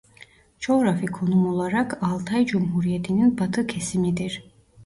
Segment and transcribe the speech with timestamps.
[0.59, 4.43] Coğrafi konum olarak Altay Cumhuriyetinin batı kesimidir.